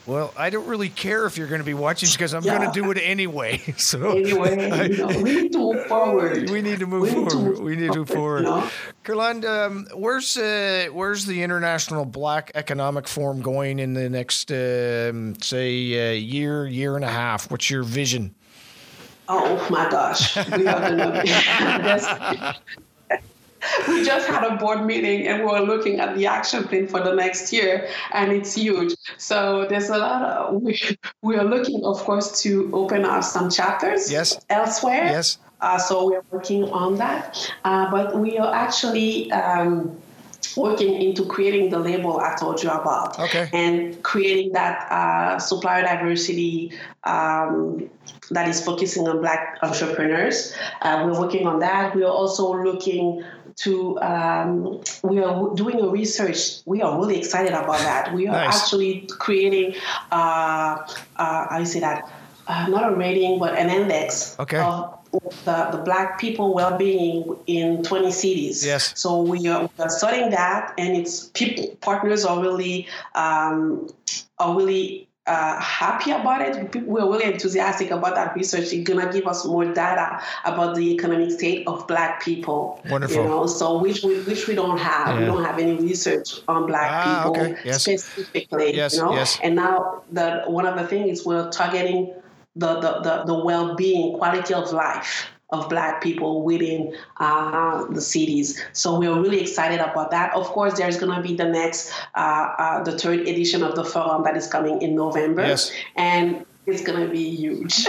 [0.05, 2.73] "Well, I don't really care if you're going to be watching because I'm going to
[2.73, 3.30] do it anyway."
[3.79, 6.51] So anyway, you know, we need to move forward.
[6.51, 7.49] we need to move We need to forward.
[7.51, 8.41] move we need to move forward.
[8.41, 8.71] you know?
[9.67, 16.11] Um, where's uh, where's the International Black Economic Forum going in the next, um, say,
[16.11, 17.51] uh, year, year and a half?
[17.51, 18.35] What's your vision?
[19.29, 21.29] Oh my gosh, we are gonna be.
[21.29, 22.57] that's-
[23.89, 27.15] we just had a board meeting and we're looking at the action plan for the
[27.15, 28.95] next year, and it's huge.
[29.19, 30.79] So there's a lot of we,
[31.23, 34.39] we are looking, of course, to open up some chapters yes.
[34.49, 35.05] elsewhere.
[35.05, 35.39] Yes.
[35.61, 39.31] Uh, so we're working on that, uh, but we are actually.
[39.33, 40.01] Um,
[40.57, 43.49] working into creating the label I told you about, okay.
[43.53, 46.73] and creating that uh, supplier diversity
[47.05, 47.89] um,
[48.31, 50.55] that is focusing on Black entrepreneurs.
[50.83, 51.95] Uh, we're working on that.
[51.95, 53.25] We are also looking
[53.61, 56.61] to um, we are doing a research.
[56.65, 58.15] We are really excited about that.
[58.15, 58.63] We are nice.
[58.63, 59.75] actually creating.
[60.11, 60.79] Uh,
[61.17, 62.11] uh, I say that
[62.47, 64.59] uh, not a rating, but an index okay.
[64.59, 64.99] of
[65.45, 68.65] the, the black people well-being in 20 cities.
[68.65, 68.99] Yes.
[68.99, 73.91] So we are, we are studying that, and it's people partners are really um,
[74.39, 76.75] are really uh, happy about it.
[76.85, 78.73] We're really enthusiastic about that research.
[78.73, 82.81] It's gonna give us more data about the economic state of Black people.
[82.91, 83.17] Wonderful.
[83.17, 85.09] You know, so which we which we don't have.
[85.09, 85.21] Yeah.
[85.21, 87.61] We don't have any research on Black ah, people okay.
[87.65, 87.85] yes.
[87.85, 88.75] specifically.
[88.75, 88.97] Yes.
[88.97, 89.39] You know, yes.
[89.43, 92.13] and now the one of the things is we're targeting
[92.57, 98.63] the, the, the, the well-being, quality of life of black people within uh, the cities.
[98.73, 100.35] So we're really excited about that.
[100.35, 103.85] Of course, there's going to be the next, uh, uh, the third edition of the
[103.85, 105.47] forum that is coming in November.
[105.47, 105.73] Yes.
[105.97, 107.73] And it's going to be huge.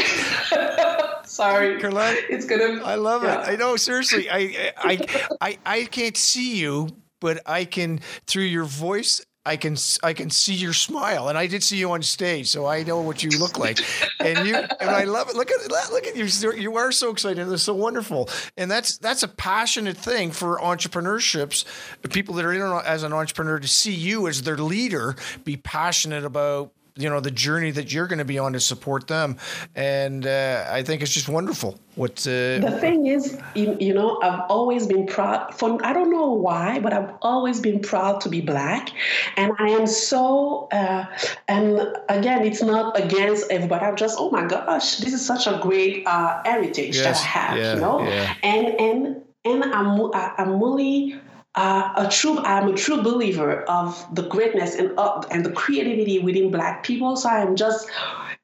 [1.26, 2.84] Sorry, Carlin, it's gonna.
[2.84, 3.42] I love yeah.
[3.42, 3.54] it.
[3.54, 3.78] I know.
[3.78, 6.90] Seriously, I, I, I, I can't see you,
[7.22, 11.48] but I can through your voice I can I can see your smile, and I
[11.48, 13.80] did see you on stage, so I know what you look like.
[14.20, 15.36] and you and I love it.
[15.36, 16.26] Look at look at you.
[16.54, 17.52] You are so excited.
[17.52, 21.66] It's so wonderful, and that's that's a passionate thing for entrepreneurships.
[22.12, 26.24] People that are in as an entrepreneur to see you as their leader, be passionate
[26.24, 29.38] about you know the journey that you're going to be on to support them.
[29.76, 34.20] And uh, i think it's just wonderful what uh, the thing is you, you, know
[34.22, 38.30] i've always been proud for i don't know why but i've always been proud to
[38.30, 38.90] be black.
[39.38, 41.06] And i am so uh,
[41.48, 45.60] and again it's not against everybody i'm just oh my gosh this is such a
[45.62, 48.02] great uh, heritage yes, that i have yeah, you know?
[48.02, 48.36] yeah.
[48.44, 51.20] and and and i'm i'm really
[51.56, 56.20] uh, a true I'm a true believer of the greatness and uh, and the creativity
[56.20, 57.16] within Black people.
[57.16, 57.90] So I'm just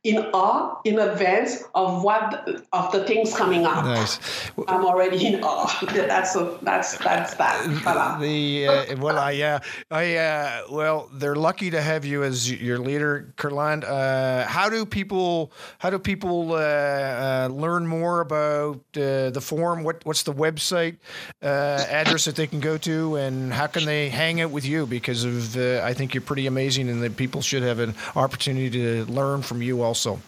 [0.08, 3.84] in awe in advance of what of the things coming up.
[3.84, 4.20] Nice.
[4.68, 5.68] I'm already in awe.
[5.94, 7.64] That's a, that's that's that.
[7.84, 8.20] Voilà.
[8.20, 9.60] The uh, well, I yeah,
[9.92, 13.84] I uh, well, they're lucky to have you as your leader, Curland.
[13.84, 19.84] Uh, how do people how do people uh, uh, learn more about uh, the forum?
[19.84, 20.98] What what's the website
[21.42, 24.86] address that they can go to, and how can they hang out with you?
[24.86, 29.06] Because of I think you're pretty amazing, and that people should have an opportunity to
[29.12, 30.22] learn from you also also.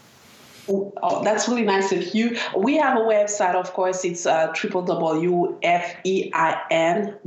[0.72, 2.38] Oh, that's really nice of you.
[2.56, 4.06] We have a website, of course.
[4.06, 5.56] It's uh, www.fein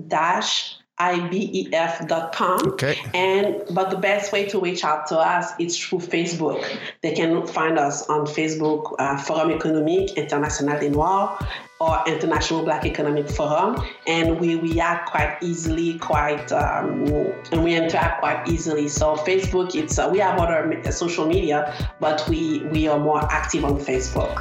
[0.09, 2.59] dash ibef.com.
[2.69, 2.97] Okay.
[3.15, 6.65] And but the best way to reach out to us is through Facebook.
[7.01, 11.43] They can find us on Facebook, uh, Forum économique international des Noirs,
[11.83, 17.05] or International Black Economic Forum, and we react quite easily, quite um,
[17.51, 18.87] and we interact quite easily.
[18.87, 23.65] So Facebook, it's uh, we have other social media, but we we are more active
[23.65, 24.37] on Facebook.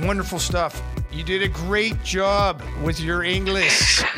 [0.00, 0.82] Wonderful stuff.
[1.12, 4.02] You did a great job with your English.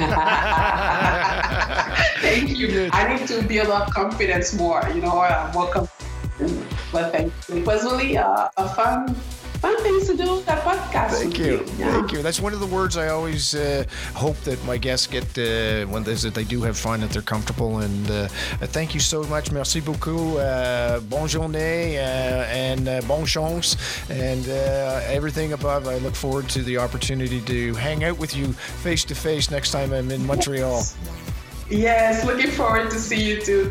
[2.24, 2.88] thank you.
[2.92, 6.64] I need to build up confidence more, you know, uh, more confidence.
[6.90, 7.56] But thank you.
[7.56, 9.14] It was really uh, a fun
[9.60, 11.10] fun things to do with that podcast.
[11.10, 11.64] Thank you.
[11.78, 11.92] Yeah.
[11.92, 12.22] Thank you.
[12.22, 13.84] That's one of the words I always uh,
[14.14, 17.22] hope that my guests get uh, when is that they do have fun, that they're
[17.22, 17.78] comfortable.
[17.78, 18.28] And uh,
[18.72, 19.52] thank you so much.
[19.52, 20.38] Merci beaucoup.
[20.38, 23.76] Uh, bonne journée uh, and uh, bonne chance
[24.10, 24.46] and
[25.08, 25.86] everything above.
[25.88, 29.70] I look forward to the opportunity to hang out with you face to face next
[29.70, 30.82] time I'm in Montreal.
[31.68, 33.70] Yes, looking forward to see you too.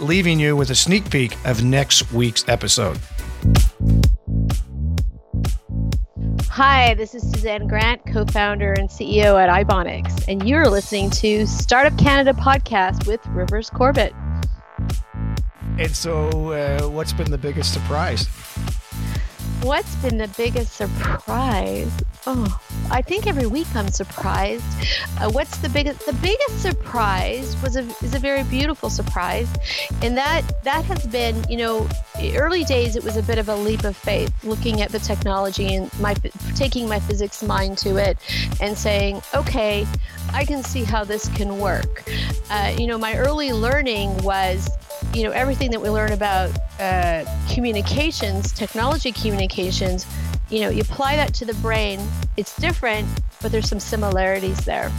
[0.00, 2.98] leaving you with a sneak peek of next week's episode.
[6.48, 11.46] Hi, this is Suzanne Grant, co founder and CEO at iBionics, and you're listening to
[11.46, 14.12] Startup Canada podcast with Rivers Corbett.
[15.78, 18.26] And so, uh, what's been the biggest surprise?
[19.62, 21.92] what's been the biggest surprise?
[22.26, 22.60] Oh,
[22.90, 24.64] I think every week I'm surprised.
[25.20, 26.06] Uh, what's the biggest?
[26.06, 29.48] The biggest surprise was a is a very beautiful surprise,
[30.02, 31.88] and that that has been you know
[32.34, 35.74] early days it was a bit of a leap of faith looking at the technology
[35.74, 36.14] and my
[36.54, 38.18] taking my physics mind to it
[38.60, 39.86] and saying okay
[40.32, 42.04] I can see how this can work.
[42.50, 44.68] Uh, you know my early learning was
[45.14, 50.06] you know everything that we learn about uh, communications technology communications
[50.50, 52.00] you know you apply that to the brain
[52.36, 53.06] it's different
[53.40, 54.90] but there's some similarities there.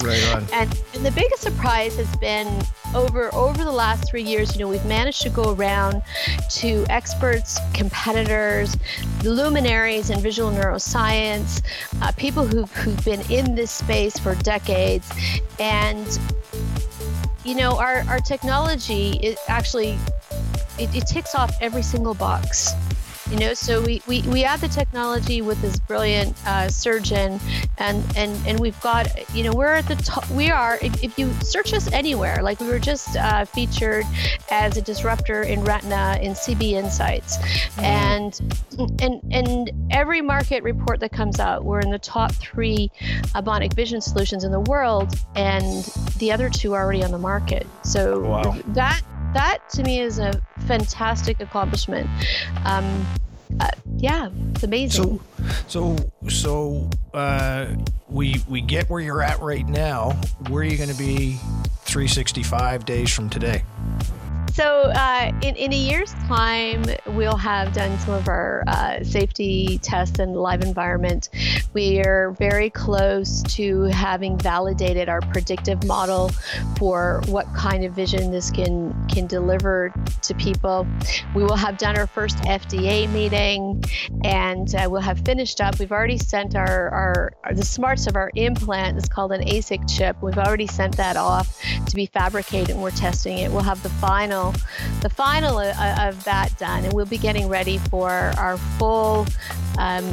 [0.00, 0.46] Right on.
[0.52, 2.62] And, and the biggest surprise has been
[2.94, 6.02] over over the last three years you know we've managed to go around
[6.50, 8.76] to experts competitors
[9.22, 11.62] luminaries in visual neuroscience
[12.02, 15.10] uh, people who've, who've been in this space for decades.
[15.58, 16.06] And
[17.44, 19.98] you know, our, our technology it actually
[20.78, 22.72] it, it ticks off every single box.
[23.32, 27.40] You know, so we, we, we add the technology with this brilliant uh, surgeon,
[27.78, 30.28] and, and and we've got you know we're at the top.
[30.28, 34.04] We are if, if you search us anywhere, like we were just uh, featured
[34.50, 37.82] as a disruptor in Retina in CB Insights, mm.
[37.82, 38.38] and
[39.00, 42.90] and and every market report that comes out, we're in the top three
[43.34, 45.84] Bionic Vision solutions in the world, and
[46.18, 47.66] the other two are already on the market.
[47.82, 48.56] So wow.
[48.68, 49.00] that
[49.34, 52.08] that to me is a fantastic accomplishment.
[52.64, 53.06] Um,
[53.60, 55.20] uh, yeah, it's amazing.
[55.68, 57.74] So, so, so uh,
[58.08, 60.10] we we get where you're at right now.
[60.48, 61.38] Where are you going to be
[61.84, 63.62] 365 days from today?
[64.52, 69.78] So, uh, in, in a year's time, we'll have done some of our uh, safety
[69.78, 71.30] tests in the live environment.
[71.72, 76.28] We are very close to having validated our predictive model
[76.76, 79.90] for what kind of vision this can can deliver
[80.20, 80.86] to people.
[81.34, 83.82] We will have done our first FDA meeting,
[84.22, 85.78] and uh, we'll have finished up.
[85.78, 88.98] We've already sent our, our, our the smarts of our implant.
[88.98, 90.20] It's called an ASIC chip.
[90.20, 93.50] We've already sent that off to be fabricated, and we're testing it.
[93.50, 97.48] We'll have the final final, the final uh, of that done, and we'll be getting
[97.48, 99.26] ready for our full,
[99.78, 100.04] um,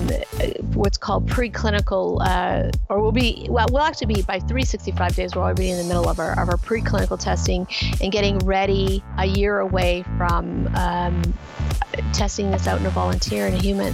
[0.73, 5.35] what's called preclinical, uh, or we'll be, well, we'll actually be by 365 days.
[5.35, 7.67] We're already in the middle of our of our preclinical testing
[8.01, 11.21] and getting ready a year away from um,
[12.13, 13.93] testing this out in a volunteer and a human.